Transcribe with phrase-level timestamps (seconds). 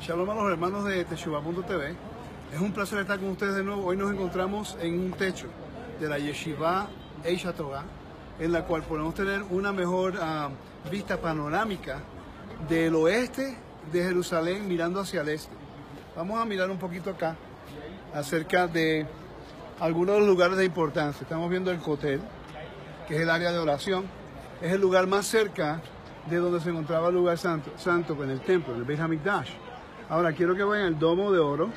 [0.00, 1.94] Shalom a los hermanos de Teshuva.tv.
[2.54, 3.84] Es un placer estar con ustedes de nuevo.
[3.84, 5.48] Hoy nos encontramos en un techo
[5.98, 6.86] de la Yeshiva
[7.24, 7.82] Eisha Torah,
[8.38, 10.50] en la cual podemos tener una mejor ah,
[10.88, 11.98] vista panorámica
[12.68, 13.56] del oeste
[13.92, 15.52] de Jerusalén mirando hacia el este.
[16.16, 17.34] Vamos a mirar un poquito acá
[18.14, 19.04] acerca de
[19.80, 21.22] algunos lugares de importancia.
[21.22, 22.20] Estamos viendo el Cotel,
[23.08, 24.04] que es el área de oración.
[24.62, 25.82] Es el lugar más cerca
[26.30, 29.50] de donde se encontraba el lugar santo, santo en el templo, en el Beit HaMikdash.
[30.10, 31.68] Ahora quiero que vayan al domo de oro,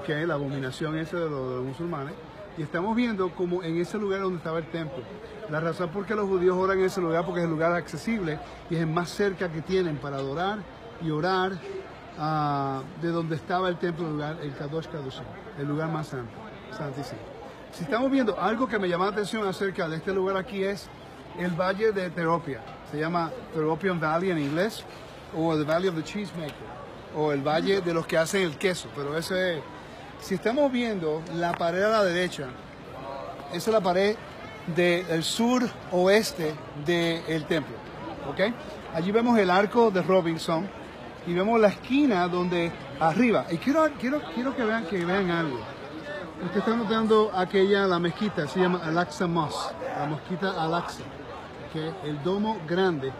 [0.00, 2.14] okay, la abominación esa de los, de los musulmanes,
[2.56, 5.02] y estamos viendo como en ese lugar donde estaba el templo.
[5.50, 8.38] La razón por qué los judíos oran en ese lugar, porque es el lugar accesible
[8.70, 10.58] y es el más cerca que tienen para adorar
[11.02, 11.52] y orar
[12.18, 15.24] ah, de donde estaba el templo, el lugar, el Kadosh Kadoshim,
[15.58, 16.32] el lugar más santo,
[16.76, 17.20] santísimo.
[17.72, 20.88] Si estamos viendo algo que me llama la atención acerca de este lugar aquí es
[21.38, 22.60] el valle de Teropia.
[22.90, 24.84] Se llama Teropian Valley en inglés,
[25.36, 26.54] o the Valley of the Cheesemaker,
[27.16, 28.88] o el valle de los que hacen el queso.
[28.94, 29.62] Pero ese,
[30.20, 32.46] si estamos viendo la pared a la derecha,
[33.52, 34.16] esa es la pared
[34.74, 37.76] del sur oeste del templo.
[38.28, 38.40] ¿ok?
[38.94, 40.68] Allí vemos el arco de Robinson
[41.26, 43.46] y vemos la esquina donde arriba.
[43.50, 45.58] Y quiero, quiero, quiero que vean que vean algo.
[46.44, 51.02] Usted está notando aquella, la mezquita, se llama Al-Aqsa la mezquita Al-Aqsa,
[51.72, 53.10] que el domo grande,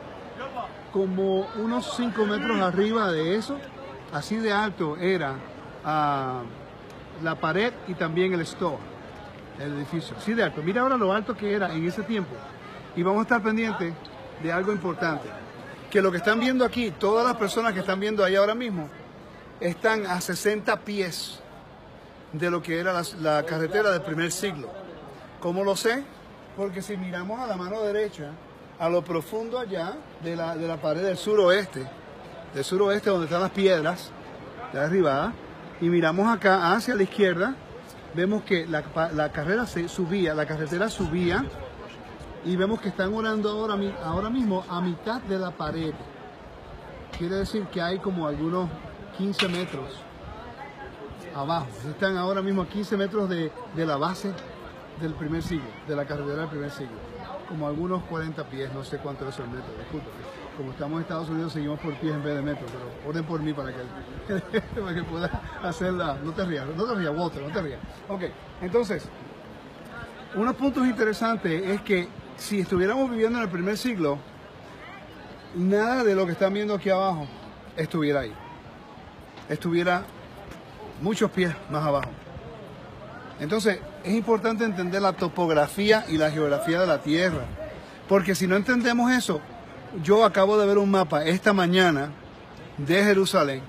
[0.92, 3.58] como unos 5 metros arriba de eso,
[4.12, 5.34] así de alto era
[5.84, 6.42] ah,
[7.22, 8.78] la pared y también el store,
[9.58, 10.62] el edificio, así de alto.
[10.62, 12.34] Mira ahora lo alto que era en ese tiempo.
[12.96, 13.92] Y vamos a estar pendientes
[14.42, 15.28] de algo importante,
[15.90, 18.88] que lo que están viendo aquí, todas las personas que están viendo ahí ahora mismo,
[19.60, 21.40] están a 60 pies
[22.32, 24.68] de lo que era la, carretera del primer siglo.
[25.40, 26.04] ¿Cómo lo sé?
[26.56, 28.32] Porque si miramos a la mano derecha,
[28.78, 31.86] a lo profundo allá de la, de la pared del suroeste,
[32.54, 34.10] del suroeste donde están las piedras,
[34.72, 35.32] de arriba,
[35.80, 37.54] y miramos acá hacia la izquierda,
[38.14, 38.82] vemos que la,
[39.14, 41.44] la carrera se subía, la carretera subía,
[42.44, 45.92] y vemos que están orando ahora, ahora mismo a mitad de la pared.
[47.16, 48.68] Quiere decir que hay como algunos
[49.16, 50.00] 15 metros
[51.34, 51.66] abajo.
[51.88, 54.32] Están ahora mismo a 15 metros de, de la base
[55.00, 56.96] del primer siglo, de la carretera del primer siglo.
[57.48, 59.72] Como algunos 40 pies, no sé cuánto es el metro.
[60.58, 63.40] Como estamos en Estados Unidos, seguimos por pies en vez de metros, pero orden por
[63.40, 66.18] mí para que, para que pueda hacerla.
[66.24, 67.78] No te rías, no te rías, Walter, no te rías.
[68.08, 68.22] Ok,
[68.60, 69.08] entonces,
[70.34, 74.18] unos puntos interesantes es que si estuviéramos viviendo en el primer siglo,
[75.54, 77.28] nada de lo que están viendo aquí abajo
[77.76, 78.32] estuviera ahí.
[79.48, 80.02] Estuviera
[81.00, 82.10] muchos pies más abajo.
[83.38, 87.44] Entonces, es importante entender la topografía y la geografía de la Tierra.
[88.08, 89.40] Porque si no entendemos eso,
[90.02, 92.10] yo acabo de ver un mapa esta mañana
[92.76, 93.62] de Jerusalén,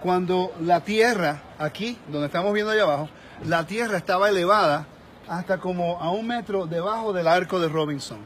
[0.00, 3.08] cuando la Tierra, aquí, donde estamos viendo allá abajo,
[3.44, 4.86] la Tierra estaba elevada
[5.28, 8.18] hasta como a un metro debajo del arco de Robinson.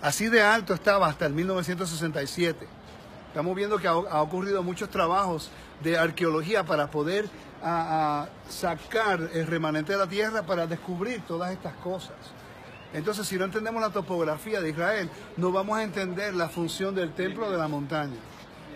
[0.00, 2.66] Así de alto estaba hasta el 1967.
[3.28, 5.50] Estamos viendo que ha, ocurrido muchos trabajos
[5.82, 7.28] de arqueología para poder
[8.48, 12.16] sacar el remanente de la tierra para descubrir todas estas cosas.
[12.92, 17.12] Entonces, si no entendemos la topografía de Israel, no vamos a entender la función del
[17.14, 18.16] templo de la montaña.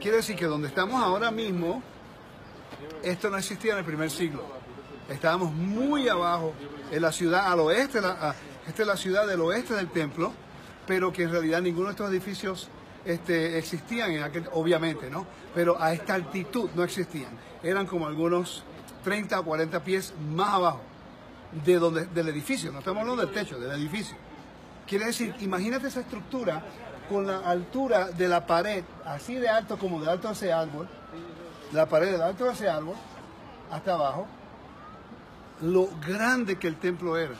[0.00, 1.82] Quiere decir que donde estamos ahora mismo,
[3.02, 4.44] esto no existía en el primer siglo.
[5.08, 6.54] Estábamos muy abajo,
[6.90, 10.32] en la ciudad al oeste, esta es la ciudad del oeste del templo,
[10.86, 12.68] pero que en realidad ninguno de estos edificios
[13.04, 15.26] este, existían en aquel, obviamente, ¿no?
[15.54, 17.30] Pero a esta altitud no existían.
[17.62, 18.64] Eran como algunos
[19.04, 20.80] 30 o 40 pies más abajo
[21.52, 24.16] de donde, del edificio, no estamos hablando del techo, del edificio.
[24.86, 26.62] Quiere decir, imagínate esa estructura
[27.08, 30.88] con la altura de la pared, así de alto como de alto ese árbol,
[31.72, 32.96] la pared del alto ese árbol,
[33.70, 34.26] hasta abajo,
[35.62, 37.34] lo grande que el templo era,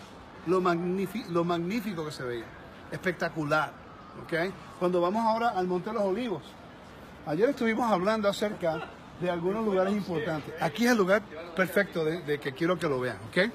[0.47, 2.47] lo, lo magnífico que se veía,
[2.91, 3.73] espectacular.
[4.25, 4.53] ¿ok?
[4.79, 6.43] Cuando vamos ahora al Monte de los Olivos,
[7.27, 8.89] ayer estuvimos hablando acerca
[9.21, 10.55] de algunos lugares importantes.
[10.61, 11.23] Aquí es el lugar
[11.55, 13.19] perfecto de, de que quiero que lo vean.
[13.29, 13.51] ¿ok?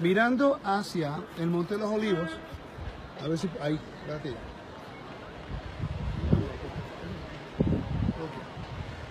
[0.00, 2.30] Mirando hacia el Monte de los Olivos,
[3.20, 4.32] a ver si ahí, espérate.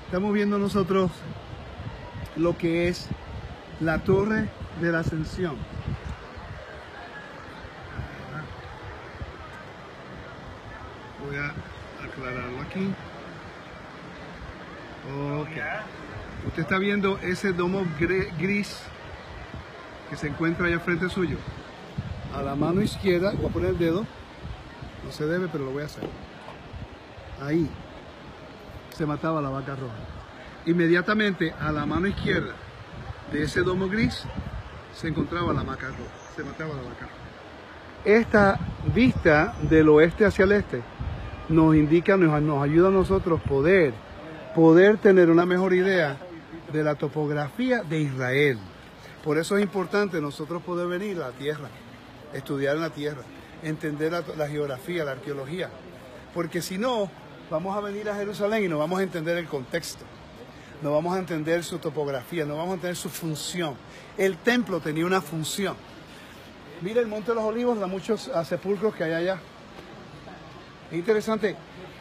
[0.06, 1.12] Estamos viendo nosotros
[2.38, 3.10] lo que es
[3.82, 4.50] la Torre
[4.80, 5.58] de la Ascensión.
[11.26, 11.54] Voy a
[12.06, 12.94] aclararlo aquí.
[15.42, 16.48] Ok.
[16.48, 17.86] Usted está viendo ese domo
[18.38, 18.82] gris
[20.10, 21.38] que se encuentra ahí al frente suyo.
[22.36, 24.06] A la mano izquierda, voy a poner el dedo.
[25.06, 26.04] No se debe, pero lo voy a hacer.
[27.42, 27.70] Ahí
[28.96, 29.94] se mataba la vaca roja.
[30.66, 32.54] inmediatamente a la mano izquierda
[33.32, 34.24] de ese domo gris
[34.94, 37.08] se encontraba la maca roja, se mataba la maca
[38.04, 38.60] Esta
[38.94, 40.82] vista del oeste hacia el este
[41.50, 43.94] nos indica, nos, nos ayuda a nosotros poder,
[44.56, 46.18] poder tener una mejor idea
[46.74, 48.58] de la topografía de Israel.
[49.24, 51.70] Por eso es importante nosotros poder venir a la tierra,
[52.34, 53.24] estudiar en la tierra,
[53.64, 55.70] entender la, geografía, la arqueología.
[56.34, 57.10] Porque si no,
[57.50, 60.06] vamos a venir a Jerusalén y no vamos a entender el contexto,
[60.82, 63.76] no vamos a entender su topografía, no vamos a entender su función.
[64.18, 65.76] El templo tenía una función.
[66.82, 69.40] Mira el Monte de los Olivos, da muchos ah, sepulcros que hay allá.
[70.92, 71.56] Es interesante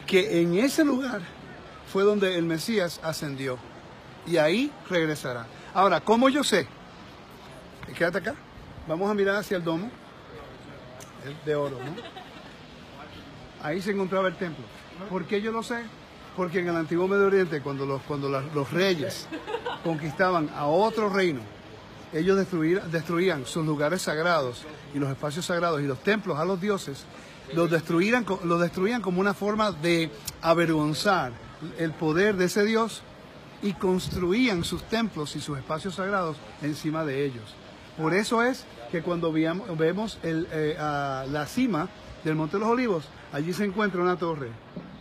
[0.05, 1.21] que en ese lugar
[1.91, 3.57] fue donde el Mesías ascendió
[4.27, 5.47] y ahí regresará.
[5.73, 6.67] Ahora, ¿cómo yo sé?
[7.95, 8.35] Quédate acá.
[8.87, 9.89] Vamos a mirar hacia el domo
[11.45, 11.95] de oro, ¿no?
[13.61, 14.63] Ahí se encontraba el templo.
[15.09, 15.83] ¿Por qué yo lo sé?
[16.35, 19.27] Porque en el antiguo Medio Oriente, cuando los, cuando los reyes
[19.83, 21.41] conquistaban a otro reino,
[22.13, 24.63] ellos destruían, sus lugares sagrados
[24.93, 27.05] y los espacios sagrados y los templos a los dioses,
[27.53, 30.11] los destruían, los destruían como una forma de
[30.41, 31.33] avergonzar
[31.77, 33.01] el poder de ese dios
[33.61, 37.55] y construían sus templos y sus espacios sagrados encima de ellos.
[37.97, 41.89] Por eso es que cuando vemos eh, la cima
[42.23, 44.49] del Monte de los Olivos, allí se encuentra una torre.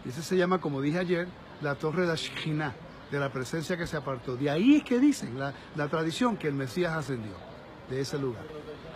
[0.05, 1.29] Y se llama, como dije ayer,
[1.61, 2.75] la torre de Ashkinah,
[3.11, 4.37] de la presencia que se apartó.
[4.37, 7.33] De ahí es que dicen la, la tradición que el Mesías ascendió,
[7.91, 8.43] de ese lugar.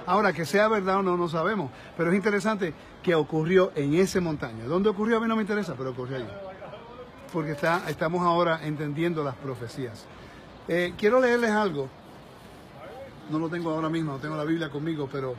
[0.07, 4.21] Ahora, que sea verdad o no, no sabemos, pero es interesante que ocurrió en ese
[4.21, 4.67] montaño.
[4.67, 5.19] ¿Dónde ocurrió?
[5.19, 6.29] A mí no me interesa, pero ocurrió allí.
[7.33, 10.07] Porque está, estamos ahora entendiendo las profecías.
[10.69, 11.89] Eh, quiero leerles algo
[13.31, 15.35] no lo tengo ahora mismo, no tengo la Biblia conmigo, pero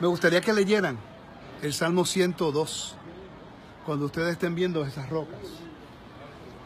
[0.00, 0.98] me gustaría que leyeran
[1.62, 2.96] el Salmo 102
[3.86, 5.38] cuando ustedes estén viendo esas rocas.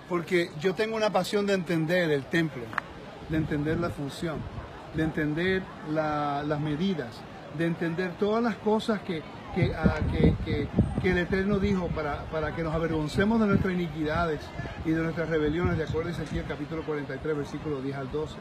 [0.08, 2.62] Porque yo tengo una pasión de entender el templo,
[3.28, 4.38] de entender la función,
[4.94, 7.20] de entender las medidas,
[7.58, 9.22] de entender todas las cosas que,
[9.54, 10.00] que, ah,
[11.02, 14.40] el Eterno dijo para, para, que nos avergoncemos de nuestras iniquidades
[14.86, 18.36] y de nuestras rebeliones, de acuerdo a Ezequiel capítulo 43, versículo 10 al 12.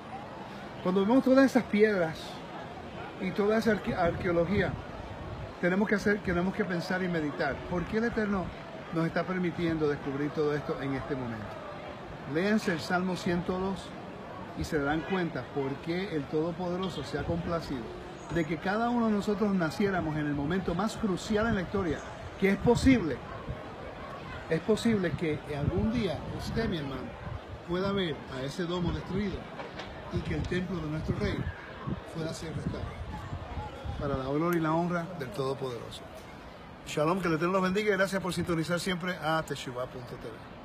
[0.83, 2.18] Cuando vemos todas esas piedras
[3.19, 4.71] y toda esa arqueología,
[5.59, 7.56] tenemos que hacer, tenemos que pensar y meditar.
[7.69, 8.45] ¿Por qué el Eterno
[8.94, 11.47] nos está permitiendo descubrir todo esto en este momento?
[12.33, 13.89] Léanse el Salmo 102
[14.59, 17.83] y se darán cuenta por qué el Todopoderoso se ha complacido
[18.35, 21.97] de que cada uno de nosotros naciéramos en el momento más crucial en la historia,
[22.39, 23.18] que es posible,
[24.50, 27.01] es posible que algún día usted, mi hermano,
[27.68, 29.38] pueda ver a ese domo destruido
[30.13, 31.36] y que el templo de nuestro rey
[32.15, 32.98] pueda ser restaurado
[34.00, 36.01] para la gloria y la honra del Todopoderoso.
[36.86, 40.56] Shalom, que el Eterno los bendiga y gracias por sintonizar siempre a Teshuva.tv.